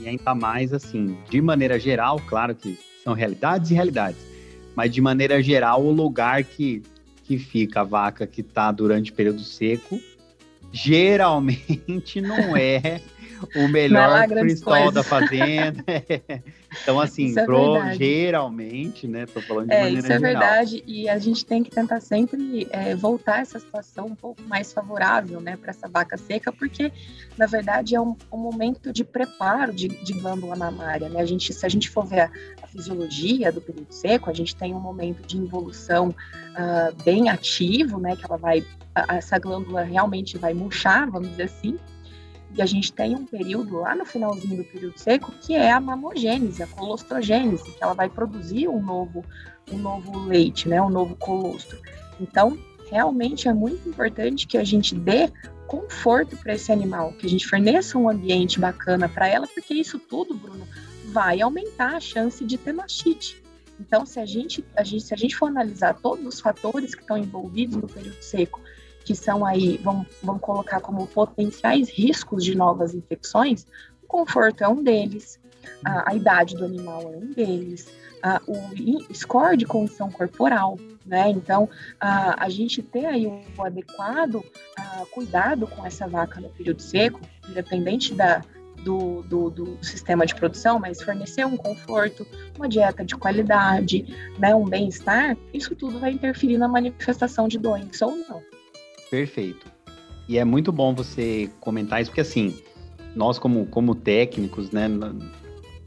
E 0.01 0.07
ainda 0.07 0.33
mais, 0.33 0.73
assim, 0.73 1.15
de 1.29 1.39
maneira 1.39 1.79
geral, 1.79 2.19
claro 2.25 2.55
que 2.55 2.79
são 3.03 3.13
realidades 3.13 3.69
e 3.69 3.75
realidades, 3.75 4.25
mas 4.75 4.91
de 4.91 5.01
maneira 5.01 5.39
geral, 5.39 5.85
o 5.85 5.91
lugar 5.91 6.43
que, 6.43 6.81
que 7.25 7.37
fica 7.37 7.81
a 7.81 7.83
vaca 7.83 8.25
que 8.25 8.41
está 8.41 8.71
durante 8.71 9.11
o 9.11 9.13
período 9.13 9.41
seco, 9.41 9.99
geralmente 10.71 12.19
não 12.19 12.57
é 12.57 12.99
o 13.55 13.67
melhor 13.67 14.27
freestyle 14.27 14.91
da 14.91 15.03
fazenda. 15.03 15.83
então, 16.81 16.99
assim, 16.99 17.37
é 17.37 17.45
pro, 17.45 17.75
geralmente, 17.93 19.07
né? 19.07 19.25
Tô 19.25 19.41
falando 19.41 19.67
de 19.67 19.73
é, 19.73 19.83
maneira 19.83 19.99
Isso 19.99 20.11
é 20.11 20.19
geral. 20.19 20.41
verdade, 20.41 20.83
e 20.85 21.09
a 21.09 21.17
gente 21.17 21.45
tem 21.45 21.63
que 21.63 21.71
tentar 21.71 21.99
sempre 21.99 22.67
é, 22.71 22.95
voltar 22.95 23.41
essa 23.41 23.59
situação 23.59 24.07
um 24.07 24.15
pouco 24.15 24.41
mais 24.43 24.73
favorável, 24.73 25.39
né, 25.39 25.57
para 25.57 25.71
essa 25.71 25.87
vaca 25.87 26.17
seca, 26.17 26.51
porque, 26.51 26.91
na 27.37 27.45
verdade, 27.45 27.95
é 27.95 28.01
um, 28.01 28.15
um 28.31 28.37
momento 28.37 28.91
de 28.91 29.03
preparo 29.03 29.73
de, 29.73 29.87
de, 29.87 30.13
glândula 30.13 30.55
mamária, 30.55 31.09
né? 31.09 31.21
A 31.21 31.25
gente, 31.25 31.53
se 31.53 31.65
a 31.65 31.69
gente 31.69 31.89
for 31.89 32.05
ver 32.05 32.21
a, 32.21 32.31
a, 32.61 32.67
fisiologia 32.67 33.51
do 33.51 33.61
período 33.61 33.91
seco, 33.91 34.29
a 34.29 34.33
gente 34.33 34.55
tem 34.55 34.73
um 34.73 34.79
momento 34.79 35.25
de 35.25 35.37
involução 35.37 36.09
uh, 36.09 37.03
bem 37.03 37.29
ativo, 37.29 37.99
né? 37.99 38.15
Que 38.15 38.25
ela 38.25 38.37
vai, 38.37 38.63
a, 38.93 39.15
essa 39.15 39.37
glândula 39.39 39.83
realmente 39.83 40.37
vai 40.37 40.53
murchar, 40.53 41.09
vamos 41.09 41.29
dizer 41.29 41.43
assim, 41.43 41.77
e 42.55 42.61
a 42.61 42.65
gente 42.65 42.91
tem 42.91 43.15
um 43.15 43.25
período 43.25 43.77
lá 43.77 43.95
no 43.95 44.05
finalzinho 44.05 44.57
do 44.57 44.63
período 44.63 44.97
seco 44.97 45.31
que 45.41 45.53
é 45.53 45.71
a 45.71 45.79
mamogênese, 45.79 46.63
a 46.63 46.67
colostrogênese, 46.67 47.71
que 47.71 47.83
ela 47.83 47.93
vai 47.93 48.09
produzir 48.09 48.67
um 48.67 48.81
novo, 48.81 49.23
um 49.71 49.77
novo 49.77 50.25
leite, 50.25 50.67
né, 50.67 50.81
um 50.81 50.89
novo 50.89 51.15
colostro. 51.15 51.79
Então, 52.19 52.57
realmente 52.89 53.47
é 53.47 53.53
muito 53.53 53.87
importante 53.87 54.47
que 54.47 54.57
a 54.57 54.63
gente 54.63 54.95
dê 54.95 55.31
conforto 55.67 56.35
para 56.37 56.55
esse 56.55 56.71
animal, 56.71 57.13
que 57.13 57.27
a 57.27 57.29
gente 57.29 57.47
forneça 57.47 57.97
um 57.97 58.09
ambiente 58.09 58.59
bacana 58.59 59.07
para 59.07 59.27
ela, 59.27 59.47
porque 59.47 59.75
isso 59.75 59.99
tudo, 59.99 60.33
Bruno, 60.33 60.67
vai 61.11 61.41
aumentar 61.41 61.95
a 61.95 61.99
chance 61.99 62.43
de 62.43 62.57
ter 62.57 62.73
mastite. 62.73 63.41
Então, 63.79 64.05
se 64.05 64.19
a 64.19 64.25
gente, 64.25 64.65
a 64.75 64.83
gente, 64.83 65.03
se 65.03 65.13
a 65.13 65.17
gente 65.17 65.35
for 65.35 65.47
analisar 65.47 65.93
todos 65.93 66.25
os 66.25 66.41
fatores 66.41 66.93
que 66.93 67.01
estão 67.01 67.17
envolvidos 67.17 67.77
no 67.77 67.87
período 67.87 68.21
seco 68.21 68.59
que 69.03 69.15
são 69.15 69.45
aí, 69.45 69.77
vamos, 69.83 70.07
vamos 70.21 70.41
colocar 70.41 70.79
como 70.81 71.07
potenciais 71.07 71.89
riscos 71.89 72.43
de 72.43 72.55
novas 72.55 72.93
infecções, 72.93 73.65
o 74.03 74.07
conforto 74.07 74.63
é 74.63 74.67
um 74.67 74.83
deles, 74.83 75.39
a, 75.83 76.11
a 76.11 76.15
idade 76.15 76.55
do 76.55 76.65
animal 76.65 77.01
é 77.13 77.17
um 77.17 77.31
deles, 77.33 77.87
a, 78.21 78.41
o 78.47 79.13
score 79.13 79.57
de 79.57 79.65
condição 79.65 80.11
corporal, 80.11 80.77
né? 81.05 81.29
Então, 81.29 81.69
a, 81.99 82.45
a 82.45 82.49
gente 82.49 82.81
ter 82.81 83.05
aí 83.05 83.25
o, 83.25 83.41
o 83.57 83.63
adequado 83.63 84.43
cuidado 85.11 85.67
com 85.67 85.85
essa 85.85 86.07
vaca 86.07 86.39
no 86.39 86.49
período 86.49 86.81
seco, 86.81 87.19
independente 87.49 88.13
da, 88.13 88.41
do, 88.83 89.21
do, 89.23 89.49
do, 89.49 89.77
sistema 89.81 90.25
de 90.25 90.35
produção, 90.35 90.79
mas 90.79 91.01
fornecer 91.01 91.45
um 91.45 91.57
conforto, 91.57 92.25
uma 92.55 92.67
dieta 92.67 93.03
de 93.03 93.15
qualidade, 93.15 94.05
né, 94.37 94.55
um 94.55 94.65
bem-estar, 94.65 95.37
isso 95.53 95.75
tudo 95.75 95.99
vai 95.99 96.11
interferir 96.11 96.57
na 96.57 96.67
manifestação 96.67 97.47
de 97.47 97.57
doença 97.57 98.05
ou 98.05 98.15
não. 98.15 98.41
Perfeito. 99.09 99.65
E 100.27 100.37
é 100.37 100.45
muito 100.45 100.71
bom 100.71 100.93
você 100.93 101.49
comentar 101.59 102.01
isso, 102.01 102.11
porque 102.11 102.21
assim, 102.21 102.55
nós 103.15 103.39
como, 103.39 103.65
como 103.65 103.95
técnicos, 103.95 104.71
né, 104.71 104.87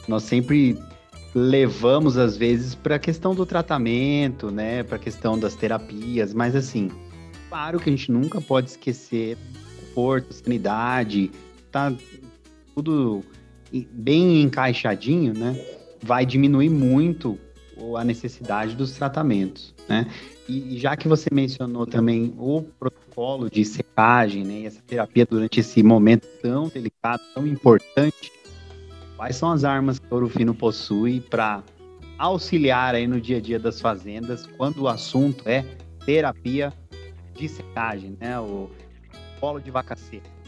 nós 0.08 0.24
sempre 0.24 0.76
levamos 1.34 2.18
às 2.18 2.36
vezes 2.36 2.74
para 2.74 2.96
a 2.96 2.98
questão 2.98 3.34
do 3.34 3.46
tratamento, 3.46 4.50
né, 4.50 4.82
para 4.82 4.96
a 4.96 4.98
questão 4.98 5.38
das 5.38 5.54
terapias, 5.54 6.34
mas 6.34 6.56
assim, 6.56 6.90
claro 7.48 7.78
que 7.78 7.88
a 7.88 7.92
gente 7.92 8.10
nunca 8.10 8.40
pode 8.40 8.70
esquecer 8.70 9.38
conforto, 9.92 10.32
sanidade, 10.32 11.30
tá 11.70 11.92
tudo 12.74 13.22
bem 13.92 14.42
encaixadinho, 14.42 15.32
né? 15.32 15.58
Vai 16.02 16.26
diminuir 16.26 16.70
muito 16.70 17.38
a 17.96 18.04
necessidade 18.04 18.74
dos 18.74 18.92
tratamentos, 18.92 19.74
né? 19.88 20.06
E 20.52 20.78
já 20.78 20.94
que 20.96 21.08
você 21.08 21.30
mencionou 21.32 21.86
também 21.86 22.34
o 22.36 22.62
protocolo 22.78 23.48
de 23.48 23.64
secagem, 23.64 24.44
né, 24.44 24.60
e 24.60 24.66
essa 24.66 24.82
terapia 24.82 25.24
durante 25.24 25.60
esse 25.60 25.82
momento 25.82 26.26
tão 26.42 26.68
delicado, 26.68 27.22
tão 27.34 27.46
importante, 27.46 28.30
quais 29.16 29.36
são 29.36 29.50
as 29.50 29.64
armas 29.64 29.98
que 29.98 30.04
o 30.10 30.14
Ouro 30.14 30.28
Fino 30.28 30.54
possui 30.54 31.20
para 31.20 31.62
auxiliar 32.18 32.94
aí 32.94 33.06
no 33.06 33.18
dia 33.18 33.38
a 33.38 33.40
dia 33.40 33.58
das 33.58 33.80
fazendas 33.80 34.46
quando 34.58 34.82
o 34.82 34.88
assunto 34.88 35.48
é 35.48 35.64
terapia 36.04 36.70
de 37.34 37.48
secagem, 37.48 38.14
né, 38.20 38.38
o 38.38 38.68
polo 39.40 39.58
de 39.58 39.70
vaca 39.70 39.96
seca? 39.96 40.41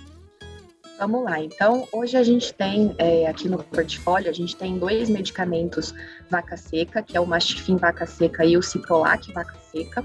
Vamos 0.96 1.24
lá, 1.24 1.40
então 1.40 1.88
hoje 1.92 2.16
a 2.16 2.22
gente 2.22 2.54
tem 2.54 2.94
é, 2.98 3.26
aqui 3.26 3.48
no 3.48 3.58
portfólio, 3.58 4.30
a 4.30 4.32
gente 4.32 4.56
tem 4.56 4.78
dois 4.78 5.10
medicamentos 5.10 5.92
vaca 6.30 6.56
seca, 6.56 7.02
que 7.02 7.16
é 7.16 7.20
o 7.20 7.26
Mastifim 7.26 7.76
vaca 7.76 8.06
seca 8.06 8.44
e 8.44 8.56
o 8.56 8.62
Ciprolac 8.62 9.32
vaca 9.32 9.58
seca. 9.72 10.04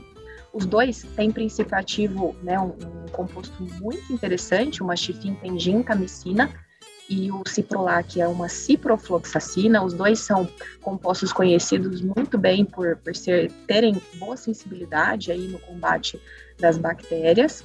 Os 0.52 0.66
dois 0.66 1.04
têm 1.16 1.32
princípio 1.32 1.78
ativo, 1.78 2.36
né, 2.42 2.60
um, 2.60 2.70
um 2.70 3.08
composto 3.12 3.56
muito 3.80 4.12
interessante, 4.12 4.82
o 4.82 4.86
Mastifim 4.86 5.36
tem 5.36 5.60
gentamicina 5.60 6.50
e 7.08 7.32
o 7.32 7.44
Ciprolac 7.48 8.20
é 8.20 8.28
uma 8.28 8.48
ciprofloxacina. 8.48 9.84
Os 9.84 9.94
dois 9.94 10.20
são 10.20 10.48
compostos 10.82 11.34
conhecidos 11.34 12.02
muito 12.02 12.38
bem 12.38 12.64
por, 12.64 12.98
por 12.98 13.16
ser, 13.16 13.52
terem 13.68 14.00
boa 14.16 14.38
sensibilidade 14.38 15.32
aí 15.32 15.48
no 15.48 15.60
combate 15.60 16.22
das 16.60 16.78
bactérias. 16.78 17.64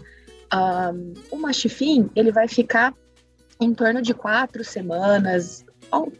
Um, 0.52 1.12
o 1.30 1.36
Mastifim, 1.36 2.08
ele 2.16 2.32
vai 2.32 2.48
ficar 2.48 2.94
em 3.60 3.72
torno 3.74 4.02
de 4.02 4.12
quatro 4.12 4.64
semanas, 4.64 5.64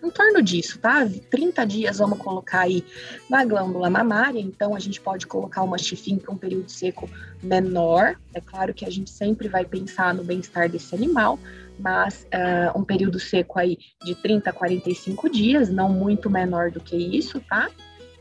em 0.02 0.10
torno 0.10 0.42
disso, 0.42 0.78
tá? 0.78 1.08
30 1.30 1.64
dias 1.66 1.98
vamos 1.98 2.18
colocar 2.18 2.60
aí 2.60 2.84
na 3.28 3.44
glândula 3.44 3.90
mamária, 3.90 4.38
então 4.38 4.74
a 4.74 4.78
gente 4.78 5.00
pode 5.00 5.26
colocar 5.26 5.62
uma 5.62 5.78
chifim 5.78 6.16
para 6.16 6.32
um 6.32 6.36
período 6.36 6.70
seco 6.70 7.08
menor. 7.42 8.16
É 8.32 8.40
claro 8.40 8.72
que 8.72 8.84
a 8.84 8.90
gente 8.90 9.10
sempre 9.10 9.48
vai 9.48 9.64
pensar 9.64 10.14
no 10.14 10.22
bem-estar 10.22 10.68
desse 10.68 10.94
animal, 10.94 11.38
mas 11.78 12.26
uh, 12.26 12.78
um 12.78 12.84
período 12.84 13.18
seco 13.18 13.58
aí 13.58 13.78
de 14.04 14.14
30 14.14 14.50
a 14.50 14.52
45 14.52 15.28
dias, 15.28 15.68
não 15.68 15.88
muito 15.88 16.30
menor 16.30 16.70
do 16.70 16.80
que 16.80 16.96
isso, 16.96 17.40
tá? 17.40 17.68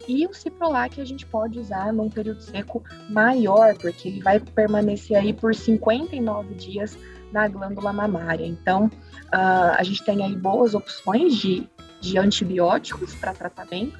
E 0.07 0.25
o 0.27 0.33
ciprolac 0.33 0.99
a 0.99 1.05
gente 1.05 1.25
pode 1.25 1.59
usar 1.59 1.93
num 1.93 2.09
período 2.09 2.41
seco 2.41 2.83
maior, 3.09 3.75
porque 3.77 4.09
ele 4.09 4.21
vai 4.21 4.39
permanecer 4.39 5.17
aí 5.17 5.31
por 5.31 5.55
59 5.55 6.55
dias 6.55 6.97
na 7.31 7.47
glândula 7.47 7.93
mamária. 7.93 8.45
Então, 8.45 8.91
uh, 9.33 9.75
a 9.77 9.83
gente 9.83 10.03
tem 10.03 10.23
aí 10.23 10.35
boas 10.35 10.73
opções 10.73 11.35
de, 11.35 11.67
de 11.99 12.17
antibióticos 12.17 13.13
para 13.15 13.33
tratamento 13.33 13.97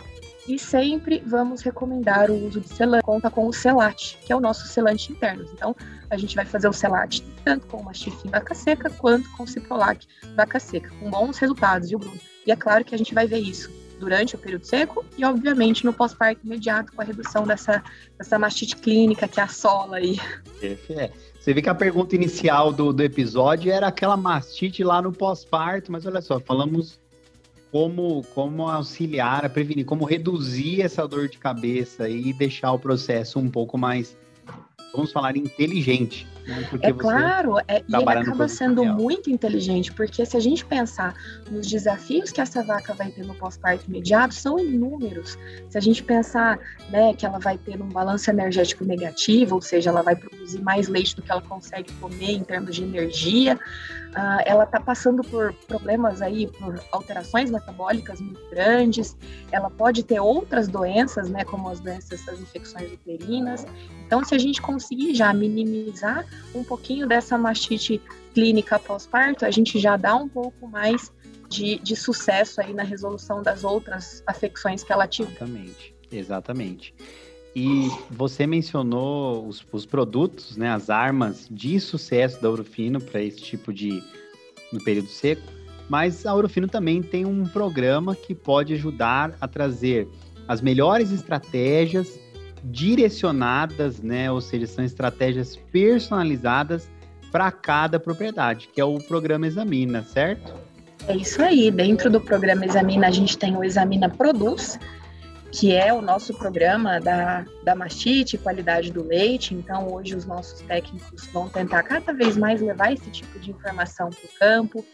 e 0.48 0.60
sempre 0.60 1.24
vamos 1.26 1.62
recomendar 1.62 2.30
o 2.30 2.46
uso 2.46 2.60
de 2.60 2.68
selante, 2.68 3.04
conta 3.04 3.32
com 3.32 3.48
o 3.48 3.54
selate, 3.54 4.18
que 4.26 4.32
é 4.32 4.36
o 4.36 4.42
nosso 4.42 4.68
selante 4.68 5.12
interno. 5.12 5.46
Então, 5.54 5.76
a 6.10 6.18
gente 6.18 6.36
vai 6.36 6.46
fazer 6.46 6.68
o 6.68 6.74
selate 6.74 7.24
tanto 7.46 7.66
com 7.68 7.78
o 7.78 7.84
mastifim 7.86 8.30
vaca 8.30 8.54
seca 8.54 8.90
quanto 8.90 9.30
com 9.32 9.48
ciprolac 9.48 10.06
vaca 10.36 10.60
seca, 10.60 10.90
com 11.00 11.10
bons 11.10 11.38
resultados, 11.38 11.90
viu, 11.90 12.00
Bruno? 12.00 12.20
E 12.46 12.52
é 12.52 12.56
claro 12.56 12.84
que 12.84 12.94
a 12.94 12.98
gente 12.98 13.14
vai 13.14 13.26
ver 13.26 13.40
isso 13.40 13.72
durante 14.00 14.36
o 14.36 14.38
período 14.38 14.66
seco 14.66 15.06
e, 15.18 15.24
obviamente, 15.24 15.86
no 15.86 15.94
pós-parto 15.94 16.42
imediato 16.44 16.92
com 16.92 17.02
a 17.02 17.06
redução 17.06 17.46
dessa, 17.46 17.82
dessa 18.18 18.38
mastite 18.38 18.76
clínica 18.76 19.30
que 19.30 19.40
assola 19.40 19.98
aí. 19.98 20.20
É, 20.62 21.10
você 21.44 21.54
vê 21.54 21.62
que 21.62 21.68
a 21.68 21.76
pergunta 21.76 22.16
inicial 22.16 22.72
do, 22.72 22.94
do 22.94 23.04
episódio 23.04 23.70
era 23.70 23.88
aquela 23.88 24.16
mastite 24.16 24.82
lá 24.82 25.02
no 25.02 25.12
pós-parto, 25.12 25.92
mas 25.92 26.06
olha 26.06 26.22
só, 26.22 26.40
falamos 26.40 26.98
como, 27.70 28.24
como 28.34 28.70
auxiliar 28.70 29.44
a 29.44 29.50
prevenir, 29.50 29.86
como 29.86 30.06
reduzir 30.06 30.82
essa 30.82 31.06
dor 31.06 31.28
de 31.28 31.38
cabeça 31.38 32.08
e 32.08 32.32
deixar 32.32 32.72
o 32.72 32.80
processo 32.80 33.40
um 33.40 33.50
pouco 33.50 33.78
mais, 33.78 34.16
vamos 34.94 35.12
falar, 35.12 35.36
inteligente. 35.36 36.28
Né? 36.46 36.68
é 36.82 36.92
claro, 36.92 37.58
é, 37.68 37.84
e 37.88 37.96
ele 37.96 38.10
acaba 38.10 38.48
sendo 38.48 38.84
muito 38.84 39.30
inteligente, 39.30 39.92
porque 39.94 40.26
se 40.26 40.36
a 40.36 40.40
gente 40.40 40.66
pensar 40.66 41.16
nos 41.50 41.68
desafios 41.68 42.32
que 42.32 42.42
essa 42.42 42.62
vaca 42.64 42.94
vai 42.94 43.10
ter 43.10 43.26
no 43.26 43.34
pós-parto 43.34 43.86
imediato, 43.88 44.34
são 44.34 44.60
inúmeros. 44.60 45.38
Se 45.70 45.78
a 45.78 45.82
gente 45.82 46.04
pensar 46.04 46.60
né, 46.90 47.14
que 47.14 47.26
ela 47.26 47.40
vai 47.40 47.58
ter 47.58 47.82
um 47.82 47.88
balanço 47.88 48.30
energético 48.30 48.84
negativo, 48.84 49.56
ou 49.56 49.62
seja, 49.62 49.90
ela 49.90 50.02
vai 50.02 50.16
produzir 50.16 50.62
mais 50.62 50.88
leite 50.88 51.16
do 51.16 51.22
que 51.22 51.32
ela 51.32 51.42
consegue 51.42 51.92
comer 51.94 52.32
em 52.32 52.44
termos 52.44 52.76
de 52.76 52.84
energia, 52.84 53.56
uh, 53.56 54.42
ela 54.46 54.66
está 54.66 54.80
passando 54.80 55.24
por 55.24 55.54
problemas 55.68 56.22
aí, 56.22 56.48
por 56.48 56.80
alterações 56.92 57.50
metabólicas 57.50 58.20
muito 58.20 58.42
grandes, 58.50 59.18
ela 59.52 59.70
pode 59.70 60.04
ter 60.04 60.20
outras 60.20 60.68
doenças, 60.68 61.30
né, 61.30 61.44
como 61.46 61.70
as 61.70 61.80
doenças, 61.80 62.28
as 62.28 62.40
infecções 62.40 62.92
uterinas. 62.92 63.66
Então, 64.14 64.24
se 64.24 64.36
a 64.36 64.38
gente 64.38 64.62
conseguir 64.62 65.16
já 65.16 65.34
minimizar 65.34 66.24
um 66.54 66.64
pouquinho 66.64 67.08
dessa 67.08 67.36
mastite 67.36 68.00
clínica 68.32 68.78
pós-parto, 68.78 69.44
a 69.44 69.50
gente 69.50 69.80
já 69.80 69.98
dá 69.98 70.16
um 70.16 70.30
pouco 70.30 70.68
mais 70.68 71.12
de, 71.50 71.80
de 71.80 71.96
sucesso 71.96 72.62
aí 72.62 72.76
na 72.76 72.84
resolução 72.84 73.42
das 73.42 73.64
outras 73.64 74.22
afecções 74.28 74.84
que 74.84 74.94
ela 74.94 75.08
tiver. 75.08 75.32
Exatamente, 75.32 75.96
exatamente. 76.12 76.96
E 77.56 77.90
você 78.12 78.46
mencionou 78.46 79.48
os, 79.48 79.66
os, 79.72 79.84
produtos, 79.84 80.58
né, 80.58 80.70
as 80.70 80.92
armas 80.92 81.48
de 81.50 81.80
sucesso 81.80 82.40
da 82.40 82.52
Urufino 82.52 83.02
para 83.02 83.20
esse 83.20 83.38
tipo 83.38 83.74
de 83.74 84.04
no 84.72 84.80
período 84.84 85.08
seco, 85.08 85.42
mas 85.90 86.24
a 86.28 86.36
Urufino 86.36 86.68
também 86.68 87.02
tem 87.02 87.26
um 87.26 87.48
programa 87.48 88.16
que 88.16 88.36
pode 88.36 88.76
ajudar 88.76 89.36
a 89.42 89.48
trazer 89.48 90.08
as 90.48 90.62
melhores 90.62 91.12
estratégias 91.12 92.22
direcionadas, 92.64 94.02
né, 94.02 94.32
ou 94.32 94.40
seja, 94.40 94.68
são 94.68 94.84
estratégias 94.84 95.56
personalizadas 95.72 96.90
para 97.32 97.52
cada 97.52 98.00
propriedade, 98.00 98.70
que 98.74 98.80
é 98.80 98.86
o 98.86 99.00
programa 99.00 99.48
Examina, 99.48 100.04
certo? 100.04 100.54
É 101.08 101.16
isso 101.16 101.42
aí. 101.42 101.70
Dentro 101.70 102.10
do 102.10 102.22
programa 102.22 102.66
Examina, 102.66 103.08
a 103.08 103.12
gente 103.12 103.38
tem 103.38 103.58
o 103.58 103.64
Examina 103.64 104.08
Produz, 104.08 104.80
que 105.52 105.72
é 105.72 105.94
o 105.94 106.02
nosso 106.02 106.34
programa 106.34 107.00
da, 107.00 107.46
da 107.64 107.76
mastite, 107.76 108.38
qualidade 108.38 108.92
do 108.92 109.04
leite. 109.04 109.54
Então, 109.54 109.92
hoje, 109.92 110.16
os 110.16 110.26
nossos 110.26 110.62
técnicos 110.62 111.28
vão 111.28 111.50
tentar 111.50 111.84
cada 111.84 112.14
vez 112.14 112.38
mais 112.38 112.62
levar 112.62 112.94
esse 112.94 113.10
tipo 113.10 113.38
de 113.40 113.52
informação 113.52 114.10
para 114.10 114.26
o 114.26 114.40
campo, 114.40 114.86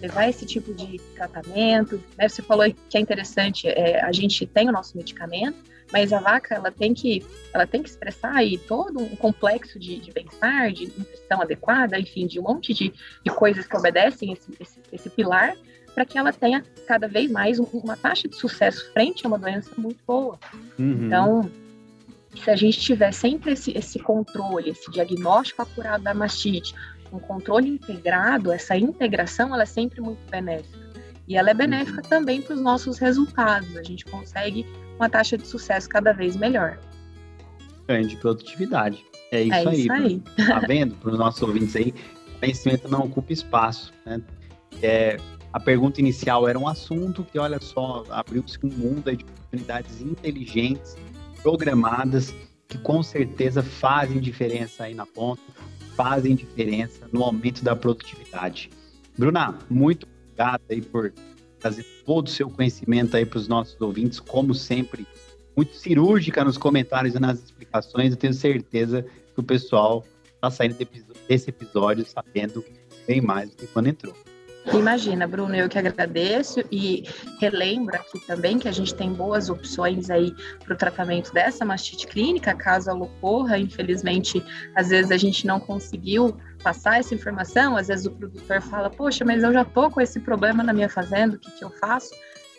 levar 0.00 0.28
esse 0.28 0.46
tipo 0.46 0.72
de 0.72 0.98
tratamento. 1.14 2.02
Né? 2.16 2.28
Você 2.28 2.42
falou 2.42 2.66
que 2.88 2.96
é 2.96 3.00
interessante, 3.00 3.68
é, 3.68 4.02
a 4.02 4.12
gente 4.12 4.46
tem 4.46 4.68
o 4.68 4.72
nosso 4.72 4.96
medicamento, 4.96 5.56
mas 5.92 6.12
a 6.12 6.20
vaca 6.20 6.54
ela 6.54 6.70
tem 6.70 6.92
que 6.92 7.24
ela 7.52 7.66
tem 7.66 7.82
que 7.82 7.88
expressar 7.88 8.34
aí 8.34 8.58
todo 8.58 9.00
um 9.00 9.16
complexo 9.16 9.78
de, 9.78 9.98
de 9.98 10.12
bem-estar, 10.12 10.72
de 10.72 10.86
nutrição 10.86 11.40
adequada, 11.40 11.98
enfim, 11.98 12.26
de 12.26 12.38
um 12.38 12.42
monte 12.42 12.74
de, 12.74 12.92
de 13.24 13.30
coisas 13.30 13.66
que 13.66 13.76
obedecem 13.76 14.32
esse, 14.32 14.52
esse, 14.60 14.80
esse 14.92 15.10
pilar 15.10 15.56
para 15.94 16.04
que 16.04 16.16
ela 16.16 16.32
tenha 16.32 16.64
cada 16.86 17.08
vez 17.08 17.30
mais 17.30 17.58
uma 17.58 17.96
taxa 17.96 18.28
de 18.28 18.36
sucesso 18.36 18.92
frente 18.92 19.24
a 19.24 19.28
uma 19.28 19.38
doença 19.38 19.70
muito 19.76 19.98
boa. 20.06 20.38
Uhum. 20.78 21.06
Então, 21.06 21.50
se 22.36 22.50
a 22.50 22.54
gente 22.54 22.78
tiver 22.78 23.12
sempre 23.12 23.52
esse, 23.52 23.76
esse 23.76 23.98
controle, 23.98 24.70
esse 24.70 24.88
diagnóstico 24.90 25.62
acurado 25.62 26.04
da 26.04 26.14
mastite, 26.14 26.72
um 27.12 27.18
controle 27.18 27.68
integrado, 27.68 28.52
essa 28.52 28.76
integração 28.76 29.52
ela 29.52 29.64
é 29.64 29.66
sempre 29.66 30.00
muito 30.00 30.20
benéfica. 30.30 30.78
E 31.26 31.36
ela 31.36 31.50
é 31.50 31.54
benéfica 31.54 32.00
uhum. 32.02 32.08
também 32.08 32.40
para 32.40 32.54
os 32.54 32.60
nossos 32.60 32.98
resultados. 32.98 33.76
A 33.76 33.82
gente 33.82 34.04
consegue 34.04 34.64
uma 34.98 35.08
taxa 35.08 35.38
de 35.38 35.46
sucesso 35.46 35.88
cada 35.88 36.12
vez 36.12 36.36
melhor. 36.36 36.78
Ganho 37.86 38.06
de 38.06 38.16
produtividade. 38.16 39.04
É 39.30 39.42
isso, 39.42 39.54
é 39.54 39.68
aí. 39.68 39.80
Isso 39.80 39.92
aí. 39.92 40.22
Tá 40.46 40.60
vendo? 40.60 40.94
Para 40.96 41.12
os 41.12 41.18
nossos 41.18 41.42
ouvintes 41.42 41.76
aí, 41.76 41.94
conhecimento 42.40 42.88
não 42.88 43.00
ocupa 43.00 43.32
espaço. 43.32 43.92
Né? 44.04 44.20
É, 44.82 45.16
a 45.52 45.60
pergunta 45.60 46.00
inicial 46.00 46.48
era 46.48 46.58
um 46.58 46.68
assunto 46.68 47.24
que, 47.24 47.38
olha 47.38 47.60
só, 47.60 48.04
abriu-se 48.10 48.58
um 48.62 48.68
mundo 48.68 49.14
de 49.14 49.24
oportunidades 49.24 50.00
inteligentes, 50.00 50.96
programadas, 51.42 52.34
que 52.66 52.78
com 52.78 53.02
certeza 53.02 53.62
fazem 53.62 54.20
diferença 54.20 54.84
aí 54.84 54.94
na 54.94 55.06
ponta, 55.06 55.42
fazem 55.96 56.34
diferença 56.34 57.08
no 57.12 57.22
aumento 57.24 57.64
da 57.64 57.74
produtividade. 57.74 58.70
Bruna, 59.16 59.58
muito 59.70 60.06
obrigado 60.06 60.62
aí 60.70 60.82
por 60.82 61.12
trazer 61.58 61.84
todo 62.04 62.26
o 62.26 62.30
seu 62.30 62.48
conhecimento 62.48 63.16
aí 63.16 63.26
para 63.26 63.38
os 63.38 63.48
nossos 63.48 63.80
ouvintes, 63.80 64.20
como 64.20 64.54
sempre, 64.54 65.06
muito 65.56 65.74
cirúrgica 65.74 66.44
nos 66.44 66.56
comentários 66.56 67.14
e 67.14 67.18
nas 67.18 67.42
explicações. 67.42 68.12
Eu 68.12 68.16
tenho 68.16 68.34
certeza 68.34 69.02
que 69.02 69.40
o 69.40 69.42
pessoal 69.42 70.04
está 70.34 70.50
saindo 70.50 70.76
desse 71.28 71.50
episódio 71.50 72.06
sabendo 72.06 72.64
bem 73.06 73.20
mais 73.20 73.50
do 73.50 73.56
que 73.56 73.66
quando 73.66 73.88
entrou. 73.88 74.14
Imagina, 74.72 75.26
Bruno, 75.26 75.54
eu 75.54 75.68
que 75.68 75.78
agradeço 75.78 76.60
e 76.70 77.04
relembro 77.40 77.96
aqui 77.96 78.20
também 78.26 78.58
que 78.58 78.68
a 78.68 78.72
gente 78.72 78.94
tem 78.94 79.12
boas 79.12 79.48
opções 79.48 80.10
aí 80.10 80.34
para 80.62 80.74
o 80.74 80.76
tratamento 80.76 81.32
dessa 81.32 81.64
mastite 81.64 82.06
clínica, 82.06 82.54
caso 82.54 82.90
ela 82.90 83.04
ocorra. 83.04 83.58
Infelizmente, 83.58 84.44
às 84.74 84.88
vezes 84.88 85.10
a 85.10 85.16
gente 85.16 85.46
não 85.46 85.58
conseguiu 85.58 86.36
passar 86.62 86.98
essa 86.98 87.14
informação, 87.14 87.76
às 87.76 87.88
vezes 87.88 88.06
o 88.06 88.10
produtor 88.10 88.60
fala, 88.60 88.90
poxa, 88.90 89.24
mas 89.24 89.42
eu 89.42 89.52
já 89.52 89.64
tô 89.64 89.90
com 89.90 90.00
esse 90.00 90.20
problema 90.20 90.62
na 90.62 90.72
minha 90.72 90.88
fazenda, 90.88 91.36
o 91.36 91.38
que, 91.38 91.50
que 91.52 91.64
eu 91.64 91.70
faço? 91.70 92.12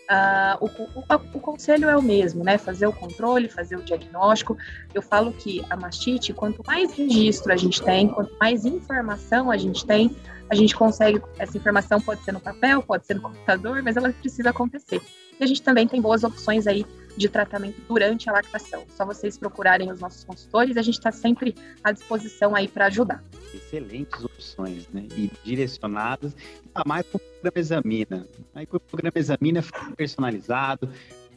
Uh, 0.10 0.66
o, 0.66 1.00
o, 1.00 1.38
o, 1.38 1.40
conselho 1.40 1.88
é 1.88 1.96
o 1.96 2.02
mesmo, 2.02 2.44
né? 2.44 2.58
Fazer 2.58 2.88
o 2.88 2.92
controle, 2.92 3.48
fazer 3.48 3.76
o 3.76 3.84
diagnóstico. 3.84 4.58
Eu 4.92 5.04
falo 5.04 5.32
que 5.32 5.64
a 5.70 5.76
mastite, 5.76 6.34
quanto 6.34 6.64
mais 6.66 6.92
registro 6.94 7.54
a 7.54 7.56
gente 7.56 7.80
tem, 7.80 8.08
quanto 8.08 8.36
mais 8.40 8.66
informação 8.66 9.52
a 9.52 9.58
gente 9.58 9.86
tem, 9.86 10.16
a 10.50 10.56
gente 10.56 10.76
consegue. 10.76 11.22
Essa 11.38 11.58
informação 11.58 12.02
pode 12.02 12.24
ser 12.24 12.32
no 12.32 12.40
papel, 12.40 12.82
pode 12.82 13.06
ser 13.06 13.16
no 13.16 13.22
computador, 13.22 13.82
mas 13.84 13.96
ela 13.96 14.12
precisa 14.12 14.50
acontecer. 14.50 15.02
E 15.40 15.44
a 15.44 15.48
gente 15.48 15.62
também 15.62 15.88
tem 15.88 16.02
boas 16.02 16.24
opções 16.24 16.68
aí 16.68 16.86
de 17.16 17.30
tratamento 17.30 17.82
durante 17.88 18.30
a 18.30 18.34
lactação. 18.34 18.84
Só 18.96 19.06
vocês 19.06 19.38
procurarem 19.38 19.92
os 19.92 20.00
nossos 20.00 20.24
consultores, 20.24 20.78
a 20.78 20.82
gente 20.82 20.98
está 20.98 21.12
sempre 21.12 21.56
à 21.84 21.92
disposição 21.92 22.56
aí 22.56 22.68
para 22.68 22.88
ajudar. 22.88 23.24
Excelentes 23.54 24.24
opções, 24.24 24.88
né? 24.90 25.08
E 25.16 25.32
direcionadas, 25.44 26.36
a 26.74 26.88
mais 26.88 27.06
com 27.08 27.18
o 27.18 27.20
programa 27.20 27.60
Examina. 27.60 28.28
Aí 28.56 28.68
o 28.72 28.80
programa 28.80 29.14
Examina 29.18 29.62
fica 29.62 29.92
personalizado, 29.96 30.90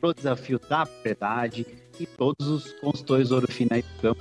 para 0.03 0.11
o 0.11 0.15
desafio 0.15 0.59
da 0.69 0.85
propriedade 0.85 1.65
e 2.01 2.07
todos 2.07 2.49
os 2.49 2.73
consultores 2.81 3.31
Orofina 3.31 3.79
e 3.79 3.85
campo 4.01 4.21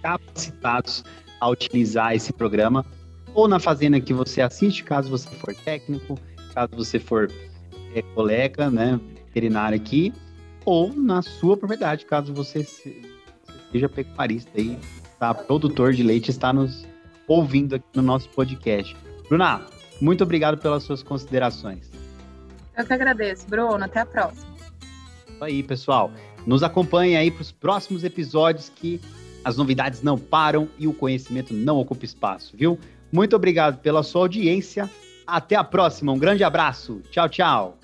capacitados 0.00 1.04
a 1.40 1.48
utilizar 1.48 2.14
esse 2.14 2.32
programa 2.32 2.86
ou 3.34 3.48
na 3.48 3.58
fazenda 3.58 4.00
que 4.00 4.12
você 4.12 4.40
assiste, 4.40 4.84
caso 4.84 5.10
você 5.10 5.28
for 5.36 5.54
técnico, 5.54 6.18
caso 6.54 6.70
você 6.74 6.98
for 6.98 7.30
é, 7.94 8.02
colega, 8.14 8.70
né, 8.70 9.00
veterinário 9.26 9.76
aqui, 9.76 10.12
ou 10.64 10.92
na 10.92 11.22
sua 11.22 11.56
propriedade, 11.56 12.04
caso 12.04 12.32
você, 12.32 12.64
se, 12.64 13.02
você 13.44 13.58
seja 13.72 13.88
pecuarista 13.88 14.60
e 14.60 14.78
tá, 15.18 15.32
produtor 15.32 15.92
de 15.92 16.02
leite, 16.02 16.30
está 16.30 16.52
nos 16.52 16.86
ouvindo 17.26 17.76
aqui 17.76 17.86
no 17.94 18.02
nosso 18.02 18.28
podcast. 18.30 18.96
Bruna, 19.28 19.64
muito 20.00 20.24
obrigado 20.24 20.58
pelas 20.58 20.82
suas 20.82 21.02
considerações. 21.02 21.90
Eu 22.76 22.84
que 22.84 22.92
agradeço, 22.92 23.46
Bruno. 23.46 23.84
Até 23.84 24.00
a 24.00 24.06
próxima. 24.06 24.50
Isso 25.28 25.44
aí, 25.44 25.62
pessoal. 25.62 26.10
Nos 26.46 26.62
acompanhe 26.62 27.16
aí 27.16 27.30
para 27.30 27.42
os 27.42 27.52
próximos 27.52 28.02
episódios 28.02 28.70
que 28.74 29.00
as 29.44 29.56
novidades 29.56 30.02
não 30.02 30.18
param 30.18 30.68
e 30.78 30.86
o 30.86 30.92
conhecimento 30.92 31.52
não 31.52 31.78
ocupa 31.78 32.04
espaço, 32.04 32.56
viu? 32.56 32.78
Muito 33.12 33.34
obrigado 33.36 33.78
pela 33.78 34.02
sua 34.02 34.22
audiência. 34.22 34.90
Até 35.26 35.54
a 35.56 35.64
próxima. 35.64 36.12
Um 36.12 36.18
grande 36.18 36.42
abraço. 36.42 37.00
Tchau, 37.10 37.28
tchau. 37.28 37.78